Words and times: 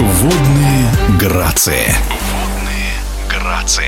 Водные 0.00 0.86
грации. 1.20 1.92
Водные 2.32 2.94
грации. 3.28 3.84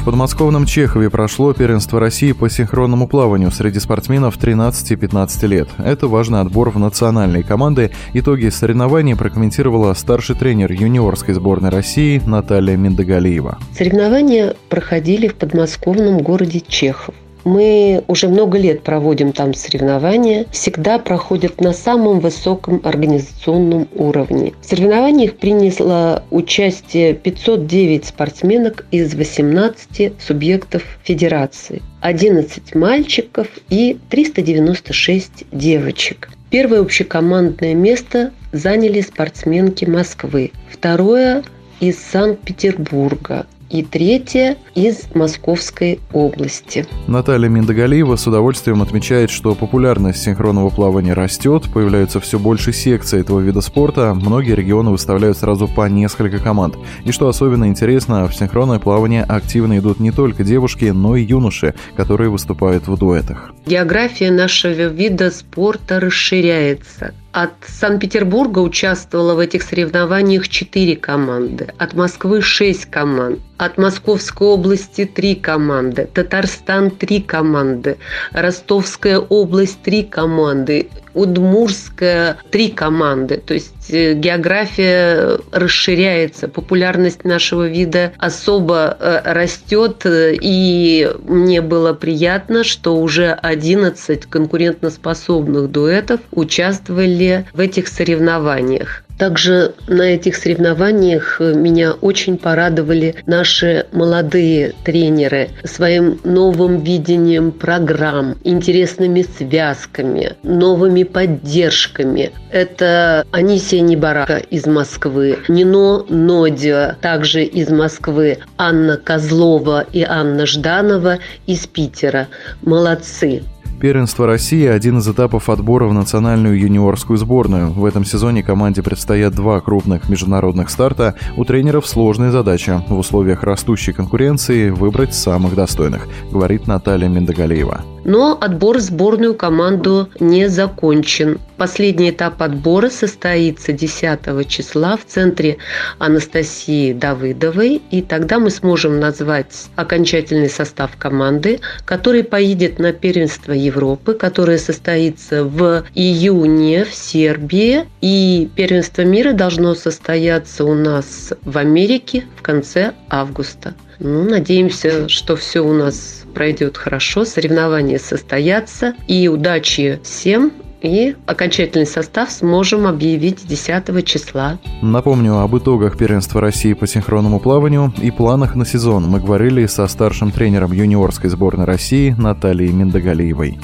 В 0.00 0.04
подмосковном 0.04 0.66
Чехове 0.66 1.10
прошло 1.10 1.52
первенство 1.52 1.98
России 1.98 2.30
по 2.30 2.48
синхронному 2.48 3.08
плаванию 3.08 3.50
среди 3.50 3.80
спортсменов 3.80 4.38
13-15 4.38 5.46
лет. 5.48 5.68
Это 5.78 6.06
важный 6.06 6.42
отбор 6.42 6.70
в 6.70 6.78
национальные 6.78 7.42
команды. 7.42 7.90
Итоги 8.12 8.48
соревнований 8.50 9.16
прокомментировала 9.16 9.94
старший 9.94 10.36
тренер 10.36 10.70
юниорской 10.70 11.34
сборной 11.34 11.70
России 11.70 12.22
Наталья 12.24 12.76
Миндагалиева. 12.76 13.58
Соревнования 13.76 14.54
проходили 14.68 15.26
в 15.26 15.34
подмосковном 15.34 16.18
городе 16.18 16.60
Чехов. 16.60 17.16
Мы 17.44 18.02
уже 18.08 18.28
много 18.28 18.58
лет 18.58 18.82
проводим 18.82 19.32
там 19.32 19.52
соревнования, 19.52 20.46
всегда 20.50 20.98
проходят 20.98 21.60
на 21.60 21.72
самом 21.72 22.20
высоком 22.20 22.80
организационном 22.82 23.86
уровне. 23.94 24.54
В 24.62 24.66
соревнованиях 24.66 25.34
приняло 25.34 26.24
участие 26.30 27.14
509 27.14 28.06
спортсменок 28.06 28.86
из 28.90 29.14
18 29.14 30.12
субъектов 30.18 30.82
федерации, 31.02 31.82
11 32.00 32.74
мальчиков 32.74 33.46
и 33.68 33.98
396 34.08 35.44
девочек. 35.52 36.30
Первое 36.50 36.80
общекомандное 36.80 37.74
место 37.74 38.32
заняли 38.52 39.00
спортсменки 39.00 39.84
Москвы, 39.84 40.52
второе 40.70 41.42
из 41.80 41.98
Санкт-Петербурга, 41.98 43.46
и 43.74 43.82
третье 43.82 44.56
из 44.76 45.12
Московской 45.14 45.98
области. 46.12 46.86
Наталья 47.08 47.48
Миндагалиева 47.48 48.14
с 48.14 48.24
удовольствием 48.24 48.82
отмечает, 48.82 49.30
что 49.30 49.56
популярность 49.56 50.22
синхронного 50.22 50.70
плавания 50.70 51.12
растет, 51.12 51.64
появляются 51.74 52.20
все 52.20 52.38
больше 52.38 52.72
секций 52.72 53.20
этого 53.20 53.40
вида 53.40 53.60
спорта, 53.60 54.14
многие 54.14 54.54
регионы 54.54 54.90
выставляют 54.90 55.38
сразу 55.38 55.66
по 55.66 55.88
несколько 55.88 56.38
команд. 56.38 56.76
И 57.04 57.10
что 57.10 57.26
особенно 57.26 57.66
интересно, 57.66 58.28
в 58.28 58.34
синхронное 58.36 58.78
плавание 58.78 59.24
активно 59.24 59.76
идут 59.78 59.98
не 59.98 60.12
только 60.12 60.44
девушки, 60.44 60.84
но 60.84 61.16
и 61.16 61.24
юноши, 61.24 61.74
которые 61.96 62.30
выступают 62.30 62.86
в 62.86 62.96
дуэтах. 62.96 63.52
География 63.66 64.30
нашего 64.30 64.86
вида 64.86 65.32
спорта 65.32 65.98
расширяется. 65.98 67.12
От 67.32 67.50
Санкт-Петербурга 67.66 68.60
участвовало 68.60 69.34
в 69.34 69.40
этих 69.40 69.64
соревнованиях 69.64 70.48
четыре 70.48 70.94
команды, 70.94 71.66
от 71.78 71.94
Москвы 71.94 72.40
шесть 72.40 72.84
команд, 72.84 73.40
от 73.58 73.78
Московской 73.78 74.48
области 74.48 75.04
три 75.04 75.34
команды, 75.34 76.08
Татарстан 76.12 76.90
три 76.90 77.20
команды, 77.20 77.96
Ростовская 78.32 79.18
область 79.18 79.80
три 79.82 80.02
команды, 80.02 80.88
Удмурская 81.14 82.38
три 82.50 82.70
команды. 82.70 83.36
То 83.36 83.54
есть 83.54 83.90
э, 83.90 84.14
география 84.14 85.38
расширяется, 85.52 86.48
популярность 86.48 87.24
нашего 87.24 87.68
вида 87.68 88.12
особо 88.18 88.96
э, 88.98 89.20
растет. 89.32 90.02
И 90.04 91.10
мне 91.24 91.60
было 91.60 91.92
приятно, 91.92 92.64
что 92.64 92.96
уже 92.96 93.30
11 93.30 94.26
конкурентоспособных 94.26 95.70
дуэтов 95.70 96.20
участвовали 96.32 97.46
в 97.52 97.60
этих 97.60 97.86
соревнованиях. 97.86 99.03
Также 99.18 99.74
на 99.86 100.02
этих 100.02 100.36
соревнованиях 100.36 101.40
меня 101.40 101.92
очень 101.92 102.36
порадовали 102.36 103.14
наши 103.26 103.86
молодые 103.92 104.74
тренеры 104.84 105.50
своим 105.64 106.18
новым 106.24 106.82
видением 106.82 107.52
программ, 107.52 108.36
интересными 108.44 109.22
связками, 109.22 110.32
новыми 110.42 111.04
поддержками. 111.04 112.32
Это 112.50 113.24
Анисия 113.30 113.80
Небарака 113.80 114.38
из 114.38 114.66
Москвы, 114.66 115.38
Нино 115.48 116.04
Нодио 116.08 116.94
также 117.00 117.44
из 117.44 117.68
Москвы, 117.68 118.38
Анна 118.58 118.96
Козлова 118.96 119.86
и 119.92 120.02
Анна 120.02 120.46
Жданова 120.46 121.18
из 121.46 121.66
Питера. 121.66 122.28
Молодцы! 122.62 123.42
Первенство 123.80 124.26
России– 124.26 124.64
один 124.66 124.98
из 124.98 125.08
этапов 125.08 125.50
отбора 125.50 125.86
в 125.86 125.92
национальную 125.92 126.58
юниорскую 126.58 127.18
сборную. 127.18 127.70
В 127.70 127.84
этом 127.84 128.04
сезоне 128.04 128.42
команде 128.42 128.82
предстоят 128.82 129.34
два 129.34 129.60
крупных 129.60 130.08
международных 130.08 130.70
старта. 130.70 131.14
У 131.36 131.44
тренеров 131.44 131.86
сложная 131.86 132.30
задача 132.30 132.82
в 132.88 132.98
условиях 132.98 133.42
растущей 133.42 133.92
конкуренции 133.92 134.70
выбрать 134.70 135.14
самых 135.14 135.54
достойных, 135.54 136.08
говорит 136.30 136.66
Наталья 136.66 137.08
Миндагалиева. 137.08 137.93
Но 138.04 138.36
отбор 138.38 138.78
в 138.78 138.80
сборную 138.80 139.34
команду 139.34 140.08
не 140.20 140.48
закончен. 140.48 141.38
Последний 141.56 142.10
этап 142.10 142.42
отбора 142.42 142.90
состоится 142.90 143.72
10 143.72 144.48
числа 144.48 144.96
в 144.96 145.04
центре 145.06 145.58
Анастасии 145.98 146.92
Давыдовой, 146.92 147.80
и 147.90 148.02
тогда 148.02 148.38
мы 148.38 148.50
сможем 148.50 148.98
назвать 149.00 149.68
окончательный 149.76 150.50
состав 150.50 150.96
команды, 150.98 151.60
который 151.84 152.24
поедет 152.24 152.78
на 152.78 152.92
первенство 152.92 153.52
Европы, 153.52 154.14
которое 154.14 154.58
состоится 154.58 155.44
в 155.44 155.84
июне 155.94 156.84
в 156.84 156.92
Сербии, 156.94 157.84
и 158.00 158.50
первенство 158.54 159.02
мира 159.02 159.32
должно 159.32 159.74
состояться 159.74 160.64
у 160.64 160.74
нас 160.74 161.32
в 161.42 161.56
Америке 161.56 162.24
в 162.36 162.42
конце 162.42 162.92
августа. 163.08 163.74
Ну, 163.98 164.24
надеемся, 164.24 165.08
что 165.08 165.36
все 165.36 165.60
у 165.60 165.72
нас 165.72 166.24
пройдет 166.34 166.76
хорошо, 166.76 167.24
соревнования 167.24 167.98
состоятся. 167.98 168.94
И 169.06 169.28
удачи 169.28 170.00
всем 170.02 170.52
и 170.82 171.16
окончательный 171.26 171.86
состав 171.86 172.30
сможем 172.30 172.86
объявить 172.86 173.46
10 173.46 174.06
числа. 174.06 174.58
Напомню 174.82 175.38
об 175.38 175.56
итогах 175.56 175.96
первенства 175.96 176.40
России 176.40 176.74
по 176.74 176.86
синхронному 176.86 177.40
плаванию 177.40 177.92
и 178.02 178.10
планах 178.10 178.54
на 178.54 178.66
сезон. 178.66 179.04
Мы 179.04 179.18
говорили 179.18 179.64
со 179.66 179.86
старшим 179.86 180.30
тренером 180.30 180.72
юниорской 180.72 181.30
сборной 181.30 181.64
России 181.64 182.14
Натальей 182.18 182.70
Миндагалиевой. 182.70 183.58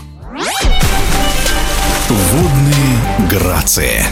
Водные 2.08 3.28
грации. 3.30 4.02